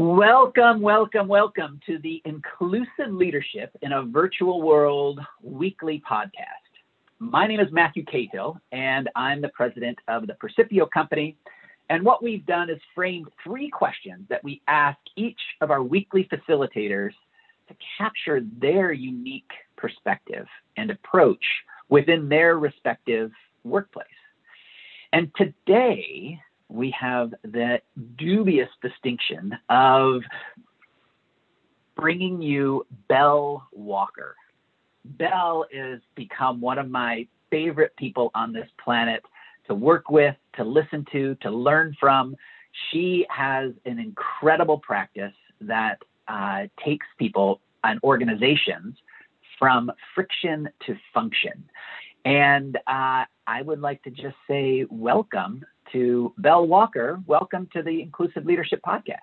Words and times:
Welcome, 0.00 0.80
welcome, 0.80 1.28
welcome 1.28 1.78
to 1.84 1.98
the 1.98 2.22
Inclusive 2.24 3.10
Leadership 3.10 3.70
in 3.82 3.92
a 3.92 4.02
Virtual 4.02 4.62
World 4.62 5.20
weekly 5.42 6.02
podcast. 6.10 6.72
My 7.18 7.46
name 7.46 7.60
is 7.60 7.70
Matthew 7.70 8.06
Cahill, 8.06 8.58
and 8.72 9.10
I'm 9.14 9.42
the 9.42 9.50
president 9.50 9.98
of 10.08 10.26
the 10.26 10.38
Percipio 10.42 10.90
Company. 10.90 11.36
And 11.90 12.02
what 12.02 12.22
we've 12.22 12.46
done 12.46 12.70
is 12.70 12.78
framed 12.94 13.28
three 13.44 13.68
questions 13.68 14.24
that 14.30 14.42
we 14.42 14.62
ask 14.68 14.96
each 15.16 15.38
of 15.60 15.70
our 15.70 15.82
weekly 15.82 16.26
facilitators 16.32 17.12
to 17.68 17.76
capture 17.98 18.40
their 18.58 18.92
unique 18.92 19.50
perspective 19.76 20.46
and 20.78 20.90
approach 20.90 21.44
within 21.90 22.26
their 22.26 22.58
respective 22.58 23.32
workplace. 23.64 24.06
And 25.12 25.30
today, 25.36 26.40
we 26.70 26.94
have 26.98 27.34
the 27.42 27.80
dubious 28.16 28.68
distinction 28.80 29.52
of 29.68 30.22
bringing 31.96 32.40
you 32.40 32.86
Belle 33.08 33.66
Walker. 33.72 34.36
Belle 35.04 35.66
has 35.74 36.00
become 36.14 36.60
one 36.60 36.78
of 36.78 36.88
my 36.88 37.26
favorite 37.50 37.94
people 37.96 38.30
on 38.34 38.52
this 38.52 38.68
planet 38.82 39.22
to 39.66 39.74
work 39.74 40.10
with, 40.10 40.36
to 40.54 40.64
listen 40.64 41.04
to, 41.12 41.34
to 41.42 41.50
learn 41.50 41.96
from. 41.98 42.36
She 42.90 43.26
has 43.28 43.72
an 43.84 43.98
incredible 43.98 44.78
practice 44.78 45.34
that 45.60 45.98
uh, 46.28 46.62
takes 46.84 47.06
people 47.18 47.60
and 47.82 47.98
organizations 48.04 48.96
from 49.58 49.90
friction 50.14 50.68
to 50.86 50.96
function. 51.12 51.64
And 52.24 52.76
uh, 52.86 53.24
I 53.46 53.62
would 53.62 53.80
like 53.80 54.02
to 54.04 54.10
just 54.10 54.36
say 54.46 54.86
welcome 54.90 55.64
to 55.92 56.32
Belle 56.38 56.66
Walker. 56.66 57.20
Welcome 57.26 57.68
to 57.72 57.82
the 57.82 58.02
Inclusive 58.02 58.44
Leadership 58.44 58.80
Podcast. 58.86 59.18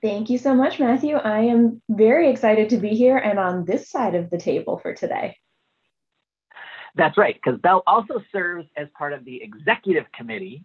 Thank 0.00 0.30
you 0.30 0.38
so 0.38 0.54
much, 0.54 0.80
Matthew. 0.80 1.16
I 1.16 1.40
am 1.40 1.80
very 1.88 2.28
excited 2.28 2.68
to 2.70 2.76
be 2.76 2.90
here 2.90 3.18
and 3.18 3.38
on 3.38 3.64
this 3.64 3.88
side 3.88 4.14
of 4.14 4.30
the 4.30 4.38
table 4.38 4.78
for 4.78 4.94
today. 4.94 5.36
That's 6.94 7.16
right, 7.16 7.34
because 7.42 7.60
Belle 7.60 7.82
also 7.86 8.22
serves 8.32 8.66
as 8.76 8.88
part 8.98 9.12
of 9.12 9.24
the 9.24 9.42
executive 9.42 10.04
committee 10.12 10.64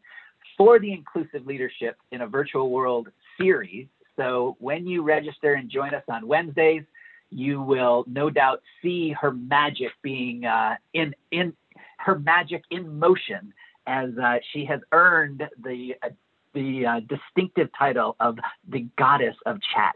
for 0.58 0.80
the 0.80 0.92
Inclusive 0.92 1.46
Leadership 1.46 1.98
in 2.12 2.22
a 2.22 2.28
Virtual 2.28 2.70
World 2.70 3.10
series. 3.40 3.88
So 4.16 4.58
when 4.60 4.88
you 4.88 5.04
register 5.04 5.54
and 5.54 5.70
join 5.70 5.94
us 5.94 6.04
on 6.10 6.28
Wednesdays, 6.28 6.84
you 7.30 7.62
will 7.62 8.04
no 8.08 8.30
doubt 8.30 8.62
see 8.82 9.12
her 9.12 9.32
magic 9.32 9.92
being 10.02 10.46
uh, 10.46 10.76
in 10.94 11.14
in 11.32 11.54
her 12.00 12.18
magic 12.18 12.64
in 12.72 12.98
motion 12.98 13.54
as 13.88 14.10
uh, 14.22 14.38
she 14.52 14.66
has 14.66 14.82
earned 14.92 15.48
the 15.64 15.96
uh, 16.04 16.10
the 16.54 16.86
uh, 16.86 17.00
distinctive 17.08 17.70
title 17.78 18.16
of 18.20 18.38
the 18.68 18.88
goddess 18.98 19.36
of 19.46 19.58
chat. 19.74 19.96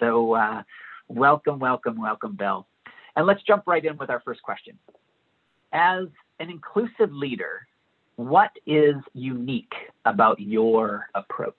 So 0.00 0.34
uh, 0.34 0.62
welcome, 1.08 1.58
welcome, 1.58 2.00
welcome, 2.00 2.36
Belle. 2.36 2.66
And 3.16 3.26
let's 3.26 3.42
jump 3.42 3.64
right 3.66 3.84
in 3.84 3.96
with 3.96 4.10
our 4.10 4.20
first 4.20 4.42
question. 4.42 4.78
As 5.72 6.06
an 6.40 6.50
inclusive 6.50 7.12
leader, 7.12 7.66
what 8.16 8.50
is 8.66 8.96
unique 9.12 9.74
about 10.04 10.40
your 10.40 11.06
approach? 11.14 11.54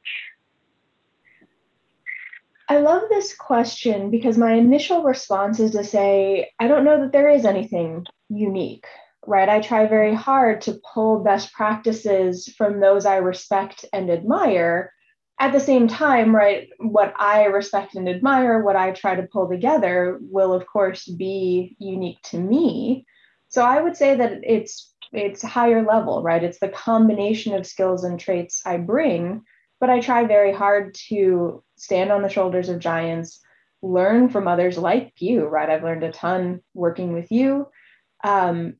I 2.68 2.80
love 2.80 3.04
this 3.10 3.36
question 3.36 4.10
because 4.10 4.38
my 4.38 4.54
initial 4.54 5.04
response 5.04 5.60
is 5.60 5.72
to 5.72 5.84
say, 5.84 6.52
I 6.60 6.68
don't 6.68 6.84
know 6.84 7.02
that 7.02 7.12
there 7.12 7.30
is 7.30 7.46
anything 7.46 8.06
unique 8.30 8.86
right? 9.28 9.50
I 9.50 9.62
try 9.62 9.88
very 9.88 10.14
hard 10.14 10.62
to 10.62 10.80
pull 10.94 11.24
best 11.24 11.54
practices 11.54 12.48
from 12.58 12.80
those 12.80 13.06
I 13.06 13.18
respect 13.18 13.86
and 13.94 14.10
admire. 14.10 14.92
At 15.40 15.52
the 15.52 15.60
same 15.60 15.88
time, 15.88 16.34
right, 16.36 16.70
what 16.78 17.14
I 17.20 17.46
respect 17.46 17.96
and 17.96 18.08
admire, 18.08 18.64
what 18.64 18.76
I 18.76 18.92
try 18.92 19.16
to 19.16 19.28
pull 19.32 19.50
together 19.50 20.18
will 20.22 20.54
of 20.54 20.66
course 20.66 21.06
be 21.06 21.76
unique 21.80 22.22
to 22.24 22.40
me. 22.40 23.06
So 23.50 23.64
I 23.64 23.82
would 23.82 23.98
say 23.98 24.16
that 24.16 24.40
it's 24.44 24.94
it's 25.12 25.42
higher 25.42 25.84
level, 25.84 26.24
right? 26.24 26.44
It's 26.44 26.60
the 26.60 26.70
combination 26.70 27.54
of 27.54 27.68
skills 27.68 28.04
and 28.04 28.20
traits 28.20 28.62
I 28.66 28.78
bring, 28.78 29.44
but 29.80 29.90
I 29.90 30.00
try 30.00 30.26
very 30.26 30.54
hard 30.54 30.96
to 31.10 31.64
stand 31.76 32.12
on 32.12 32.22
the 32.22 32.30
shoulders 32.30 32.70
of 32.70 32.80
giants, 32.80 33.40
learn 33.82 34.30
from 34.30 34.48
others 34.48 34.78
like 34.78 35.14
you, 35.20 35.46
right? 35.46 35.70
I've 35.70 35.84
learned 35.84 36.04
a 36.04 36.12
ton 36.12 36.62
working 36.74 37.14
with 37.14 37.32
you. 37.32 37.68
Um, 38.24 38.76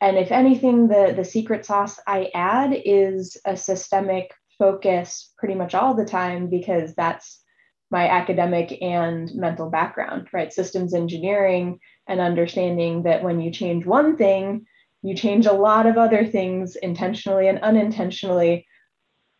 and 0.00 0.16
if 0.16 0.32
anything, 0.32 0.88
the, 0.88 1.12
the 1.14 1.24
secret 1.24 1.66
sauce 1.66 2.00
I 2.06 2.30
add 2.34 2.74
is 2.84 3.36
a 3.44 3.56
systemic 3.56 4.32
focus 4.58 5.32
pretty 5.38 5.54
much 5.54 5.74
all 5.74 5.94
the 5.94 6.04
time 6.04 6.48
because 6.48 6.94
that's 6.94 7.42
my 7.90 8.08
academic 8.08 8.80
and 8.80 9.34
mental 9.34 9.68
background, 9.68 10.28
right? 10.32 10.52
Systems 10.52 10.94
engineering 10.94 11.80
and 12.08 12.20
understanding 12.20 13.02
that 13.02 13.22
when 13.22 13.40
you 13.40 13.50
change 13.50 13.84
one 13.84 14.16
thing, 14.16 14.66
you 15.02 15.14
change 15.14 15.46
a 15.46 15.52
lot 15.52 15.86
of 15.86 15.98
other 15.98 16.26
things 16.26 16.76
intentionally 16.76 17.48
and 17.48 17.58
unintentionally, 17.60 18.66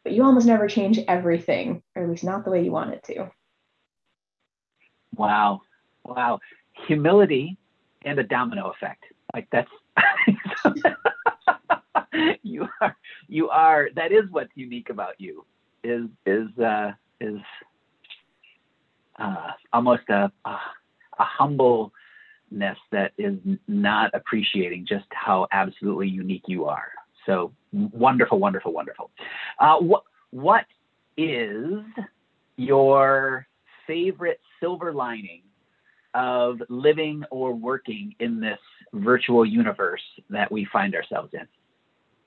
but 0.04 0.12
you 0.12 0.24
almost 0.24 0.46
never 0.46 0.68
change 0.68 0.98
everything, 1.06 1.82
or 1.94 2.02
at 2.02 2.10
least 2.10 2.24
not 2.24 2.44
the 2.44 2.50
way 2.50 2.64
you 2.64 2.72
want 2.72 2.94
it 2.94 3.04
to. 3.04 3.30
Wow. 5.14 5.60
Wow. 6.04 6.40
Humility 6.86 7.56
and 8.04 8.18
the 8.18 8.24
domino 8.24 8.70
effect. 8.70 9.04
Like 9.34 9.48
that's 9.52 9.70
you 12.42 12.66
are 12.80 12.96
you 13.28 13.48
are 13.48 13.88
that 13.94 14.12
is 14.12 14.24
what's 14.30 14.50
unique 14.54 14.90
about 14.90 15.20
you 15.20 15.44
is 15.84 16.06
is 16.26 16.48
uh, 16.58 16.92
is 17.20 17.38
uh, 19.18 19.50
almost 19.72 20.02
a, 20.08 20.30
a, 20.44 20.50
a 20.50 21.24
humbleness 21.24 22.78
that 22.90 23.12
is 23.18 23.36
not 23.68 24.10
appreciating 24.14 24.86
just 24.88 25.06
how 25.10 25.46
absolutely 25.52 26.08
unique 26.08 26.44
you 26.46 26.66
are. 26.66 26.92
So 27.26 27.52
wonderful, 27.72 28.38
wonderful, 28.38 28.72
wonderful. 28.72 29.10
Uh, 29.58 29.78
what 29.78 30.04
what 30.30 30.64
is 31.16 31.80
your 32.56 33.46
favorite 33.86 34.40
silver 34.60 34.92
lining 34.92 35.42
of 36.14 36.60
living 36.68 37.22
or 37.30 37.52
working 37.52 38.14
in 38.20 38.40
this 38.40 38.58
virtual 38.92 39.44
universe 39.44 40.02
that 40.30 40.50
we 40.50 40.64
find 40.64 40.94
ourselves 40.94 41.32
in? 41.32 41.46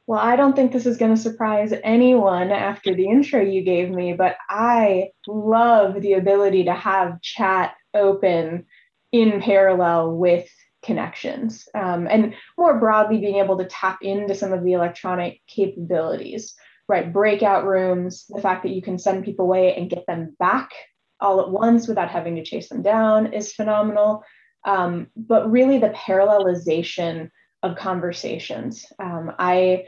Well, 0.06 0.19
I 0.19 0.35
don't 0.35 0.56
think 0.56 0.72
this 0.72 0.85
is 0.85 0.97
going 0.97 1.16
to 1.16 1.22
surprise 1.22 1.74
anyone 1.84 2.51
after 2.51 2.94
the 2.94 3.07
intro 3.07 3.41
you 3.41 3.62
gave 3.63 3.90
me, 3.90 4.13
but 4.13 4.35
I 4.50 5.12
love 5.28 6.01
the 6.01 6.13
ability 6.13 6.66
to 6.66 6.74
have 6.74 7.22
chat 7.22 7.75
open 7.94 8.66
in 9.13 9.40
parallel 9.40 10.18
with 10.18 10.50
connections. 10.84 11.69
Um, 11.74 12.07
and 12.07 12.35
more 12.57 12.80
broadly, 12.80 13.19
being 13.19 13.38
able 13.38 13.57
to 13.57 13.66
tap 13.66 14.00
into 14.01 14.35
some 14.35 14.51
of 14.51 14.63
the 14.66 14.74
electronic 14.74 15.41
capabilities, 15.47 16.53
right? 16.90 17.12
Breakout 17.12 17.66
rooms, 17.66 18.25
the 18.28 18.41
fact 18.41 18.63
that 18.63 18.74
you 18.74 18.81
can 18.81 19.00
send 19.00 19.24
people 19.24 19.45
away 19.45 19.74
and 19.75 19.90
get 19.90 20.06
them 20.06 20.35
back 20.38 20.72
all 21.22 21.40
at 21.40 21.50
once 21.50 21.88
without 21.88 22.09
having 22.09 22.35
to 22.35 22.44
chase 22.44 22.68
them 22.68 22.81
down 22.81 23.31
is 23.31 23.53
phenomenal. 23.53 24.24
Um, 24.66 25.07
but 25.16 25.51
really, 25.51 25.78
the 25.78 25.90
parallelization 25.90 27.29
of 27.63 27.78
conversations. 27.78 28.85
Um, 29.00 29.34
I 29.40 29.85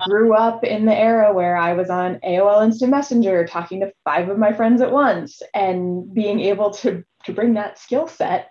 grew 0.00 0.34
up 0.34 0.64
in 0.64 0.84
the 0.84 0.96
era 0.96 1.32
where 1.32 1.56
I 1.56 1.72
was 1.72 1.90
on 1.90 2.20
AOL 2.24 2.64
Instant 2.64 2.90
Messenger 2.90 3.46
talking 3.46 3.80
to 3.80 3.92
five 4.04 4.28
of 4.28 4.38
my 4.38 4.52
friends 4.52 4.80
at 4.80 4.92
once 4.92 5.42
and 5.54 6.12
being 6.12 6.40
able 6.40 6.70
to, 6.74 7.04
to 7.24 7.32
bring 7.32 7.54
that 7.54 7.78
skill 7.78 8.06
set 8.06 8.50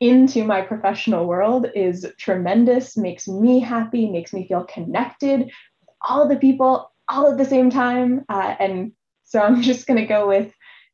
into 0.00 0.44
my 0.44 0.60
professional 0.60 1.26
world 1.26 1.66
is 1.74 2.06
tremendous, 2.18 2.96
makes 2.96 3.26
me 3.26 3.60
happy, 3.60 4.10
makes 4.10 4.32
me 4.32 4.46
feel 4.46 4.64
connected 4.64 5.40
with 5.40 5.96
all 6.02 6.22
of 6.22 6.28
the 6.28 6.36
people 6.36 6.92
all 7.08 7.30
at 7.30 7.38
the 7.38 7.44
same 7.44 7.70
time. 7.70 8.24
Uh, 8.28 8.54
and 8.58 8.92
so 9.24 9.40
I'm 9.40 9.62
just 9.70 9.86
going 9.86 9.98
to 10.00 10.06
go 10.06 10.28
with 10.28 10.52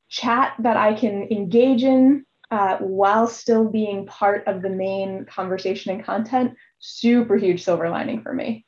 chat 0.08 0.54
that 0.58 0.76
I 0.76 0.94
can 0.94 1.28
engage 1.30 1.82
in 1.82 2.24
uh, 2.52 2.76
while 2.80 3.26
still 3.26 3.64
being 3.64 4.04
part 4.04 4.46
of 4.46 4.60
the 4.60 4.68
main 4.68 5.24
conversation 5.24 5.90
and 5.90 6.04
content, 6.04 6.52
super 6.78 7.34
huge 7.34 7.64
silver 7.64 7.88
lining 7.88 8.20
for 8.20 8.34
me. 8.34 8.66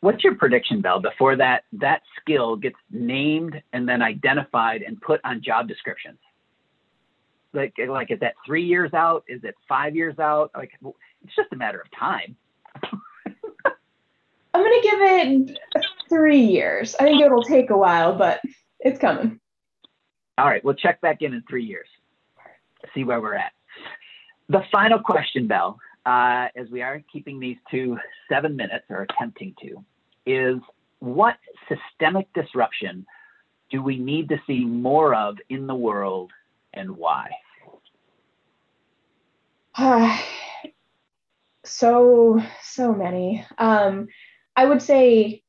What's 0.00 0.22
your 0.22 0.34
prediction, 0.34 0.82
Belle, 0.82 1.00
before 1.00 1.36
that 1.36 1.64
that 1.72 2.02
skill 2.20 2.56
gets 2.56 2.76
named 2.90 3.62
and 3.72 3.88
then 3.88 4.02
identified 4.02 4.82
and 4.82 5.00
put 5.00 5.22
on 5.24 5.42
job 5.42 5.68
descriptions? 5.68 6.18
Like, 7.54 7.72
like 7.88 8.10
is 8.10 8.20
that 8.20 8.34
three 8.44 8.64
years 8.64 8.92
out? 8.92 9.24
Is 9.26 9.42
it 9.42 9.54
five 9.66 9.96
years 9.96 10.18
out? 10.18 10.50
Like, 10.54 10.72
it's 11.22 11.34
just 11.34 11.48
a 11.52 11.56
matter 11.56 11.80
of 11.80 11.90
time. 11.98 12.36
I'm 14.54 14.62
gonna 14.62 14.82
give 14.82 15.00
it 15.00 15.58
three 16.10 16.42
years. 16.42 16.94
I 16.94 17.04
think 17.04 17.22
it'll 17.22 17.42
take 17.42 17.70
a 17.70 17.78
while, 17.78 18.18
but 18.18 18.42
it's 18.80 18.98
coming. 18.98 19.40
All 20.36 20.46
right, 20.46 20.62
we'll 20.62 20.74
check 20.74 21.00
back 21.00 21.22
in 21.22 21.32
in 21.32 21.42
three 21.48 21.64
years, 21.64 21.88
see 22.94 23.04
where 23.04 23.20
we're 23.20 23.34
at. 23.34 23.52
The 24.48 24.62
final 24.70 24.98
question, 24.98 25.46
Belle, 25.46 25.78
uh, 26.04 26.48
as 26.56 26.68
we 26.70 26.82
are 26.82 27.02
keeping 27.12 27.40
these 27.40 27.56
to 27.70 27.98
seven 28.28 28.56
minutes 28.56 28.86
or 28.90 29.02
attempting 29.02 29.54
to, 29.62 29.84
is 30.26 30.60
what 30.98 31.36
systemic 31.68 32.32
disruption 32.34 33.06
do 33.70 33.82
we 33.82 33.98
need 33.98 34.28
to 34.28 34.40
see 34.46 34.64
more 34.64 35.14
of 35.14 35.38
in 35.48 35.66
the 35.66 35.74
world 35.74 36.30
and 36.74 36.90
why? 36.96 37.30
Uh, 39.74 40.18
so, 41.64 42.40
so 42.62 42.92
many. 42.92 43.44
Um, 43.58 44.08
I 44.56 44.66
would 44.66 44.82
say, 44.82 45.42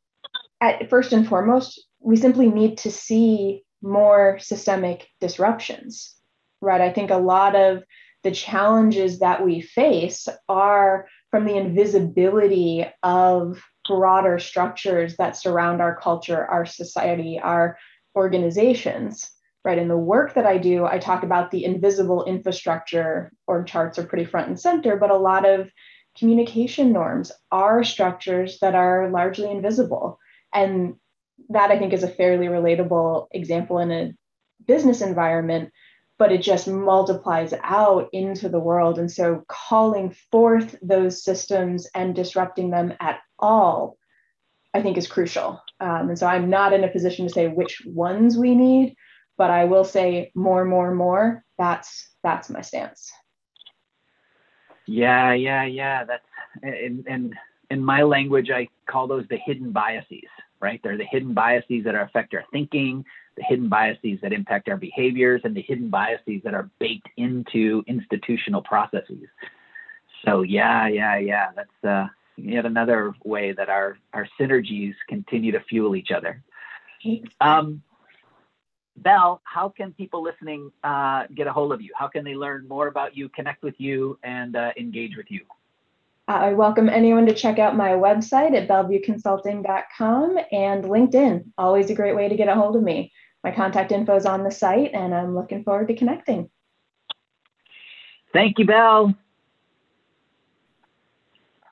at 0.62 0.89
first 0.89 1.12
and 1.12 1.28
foremost, 1.28 1.86
we 2.00 2.16
simply 2.16 2.50
need 2.50 2.78
to 2.80 2.92
see 2.92 3.63
more 3.81 4.39
systemic 4.39 5.10
disruptions, 5.19 6.16
right? 6.63 6.81
I 6.81 6.92
think 6.92 7.12
a 7.12 7.18
lot 7.18 7.56
of 7.56 7.83
the 8.24 8.31
challenges 8.31 9.19
that 9.19 9.44
we 9.45 9.62
face 9.62 10.27
are 10.48 11.07
from 11.30 11.45
the 11.45 11.57
invisibility 11.57 12.86
of 13.04 13.62
broader 13.88 14.39
structures 14.39 15.18
that 15.18 15.36
surround 15.36 15.81
our 15.81 15.95
culture, 15.95 16.45
our 16.45 16.65
society, 16.65 17.39
our 17.39 17.77
organizations, 18.15 19.30
right? 19.65 19.77
In 19.77 19.88
the 19.88 19.98
work 19.98 20.36
that 20.36 20.45
I 20.45 20.57
do, 20.57 20.86
I 20.86 21.00
talk 21.00 21.24
about 21.24 21.51
the 21.51 21.65
invisible 21.65 22.24
infrastructure, 22.25 23.33
org 23.48 23.68
charts 23.68 24.00
are 24.00 24.06
pretty 24.06 24.25
front 24.25 24.48
and 24.48 24.60
center, 24.60 24.95
but 24.95 25.12
a 25.12 25.18
lot 25.18 25.45
of 25.45 25.69
communication 26.18 26.94
norms 26.94 27.31
are 27.51 27.83
structures 27.83 28.60
that 28.60 28.75
are 28.75 29.10
largely 29.10 29.50
invisible. 29.50 30.19
And 30.54 30.95
that 31.50 31.71
I 31.71 31.80
think 31.80 31.94
is 31.94 32.04
a 32.04 32.07
fairly 32.07 32.48
relatable 32.48 33.27
example 33.31 33.80
in 33.80 33.92
a 33.92 34.13
business 34.65 35.01
environment, 35.01 35.71
but 36.24 36.31
it 36.31 36.42
just 36.42 36.70
multiplies 36.70 37.54
out 37.64 38.08
into 38.14 38.48
the 38.48 38.58
world. 38.58 38.98
And 38.98 39.12
so 39.12 39.44
calling 39.50 40.16
forth 40.31 40.74
those 40.81 41.22
systems 41.22 41.86
and 41.94 42.16
disrupting 42.16 42.70
them 42.70 42.94
at 43.02 43.20
all, 43.38 43.98
I 44.74 44.81
think 44.81 44.98
is 44.98 45.06
crucial. 45.06 45.62
Um, 45.81 46.08
and 46.08 46.18
so 46.18 46.25
I'm 46.25 46.50
not 46.50 46.72
in 46.72 46.86
a 46.86 46.88
position 46.88 47.28
to 47.28 47.34
say 47.34 47.50
which 47.50 47.81
ones 47.86 48.38
we 48.38 48.56
need, 48.56 48.96
but 49.38 49.52
I 49.52 49.66
will 49.66 49.84
say 49.84 50.31
more, 50.34 50.64
more, 50.64 50.96
more. 50.96 51.44
That's 51.58 52.08
that's 52.24 52.50
my 52.50 52.62
stance. 52.62 53.12
Yeah, 54.88 55.34
yeah, 55.34 55.66
yeah. 55.66 56.06
That's 56.06 56.30
in 56.64 57.34
in 57.70 57.84
my 57.84 58.04
language, 58.04 58.50
I 58.50 58.70
call 58.86 59.08
those 59.08 59.28
the 59.30 59.40
hidden 59.46 59.74
biases. 59.74 60.30
Right? 60.62 60.80
They're 60.81 60.98
the 60.98 61.04
hidden 61.04 61.34
biases 61.34 61.84
that 61.84 61.96
affect 61.96 62.34
our 62.34 62.46
thinking, 62.54 63.04
the 63.35 63.44
hidden 63.44 63.69
biases 63.69 64.19
that 64.21 64.33
impact 64.33 64.69
our 64.69 64.77
behaviors, 64.77 65.41
and 65.44 65.56
the 65.56 65.62
hidden 65.62 65.89
biases 65.89 66.41
that 66.44 66.53
are 66.53 66.69
baked 66.80 67.09
into 67.18 67.83
institutional 67.88 68.62
processes. 68.62 69.27
So 70.25 70.41
yeah, 70.41 70.88
yeah, 70.88 71.18
yeah. 71.18 71.50
That's 71.56 71.83
uh, 71.83 72.07
yet 72.38 72.65
another 72.65 73.13
way 73.24 73.51
that 73.51 73.69
our 73.69 73.97
our 74.13 74.27
synergies 74.39 74.95
continue 75.07 75.51
to 75.51 75.59
fuel 75.62 75.95
each 75.95 76.12
other. 76.12 76.44
Um, 77.41 77.83
Belle, 78.95 79.41
how 79.44 79.69
can 79.69 79.91
people 79.94 80.21
listening 80.21 80.71
uh, 80.83 81.25
get 81.33 81.47
a 81.47 81.53
hold 81.53 81.74
of 81.74 81.81
you? 81.81 81.91
How 81.95 82.07
can 82.07 82.24
they 82.24 82.36
learn 82.36 82.68
more 82.68 82.88
about 82.88 83.18
you, 83.18 83.27
connect 83.29 83.63
with 83.63 83.75
you, 83.79 84.19
and 84.24 84.56
uh, 84.56 84.71
engage 84.77 85.18
with 85.18 85.29
you? 85.29 85.41
I 86.28 86.54
welcome 86.54 86.88
anyone 86.88 87.25
to 87.25 87.34
check 87.34 87.60
out 87.60 87.75
my 87.75 87.90
website 87.90 88.56
at 88.56 88.70
bellevueconsulting.com 88.70 90.40
and 90.52 90.84
LinkedIn. 90.86 91.44
Always 91.58 91.90
a 91.90 91.96
great 91.96 92.16
way 92.16 92.30
to 92.30 92.36
get 92.38 92.48
a 92.48 92.56
hold 92.56 92.78
of 92.78 92.84
me. 92.84 93.12
My 93.44 93.52
contact 93.52 93.92
info 93.92 94.16
is 94.16 94.25
on 94.25 94.44
the 94.44 94.52
site, 94.52 94.94
and 94.94 95.14
I'm 95.14 95.36
looking 95.36 95.66
forward 95.66 95.90
to 95.90 95.96
connecting. 95.96 96.50
Thank 98.31 98.58
you, 98.58 98.66
Belle. 98.66 99.14